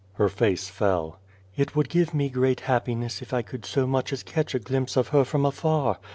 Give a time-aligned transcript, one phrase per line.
[0.13, 1.19] Her face fell.
[1.55, 4.97] "It would give me great happiness if I could so much as catch a glimpse
[4.97, 5.99] of her from afar.